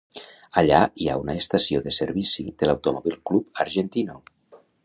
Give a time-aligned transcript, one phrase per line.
[0.61, 4.21] Allà hi ha una estació de servici de l'Automóvil Club Argentino.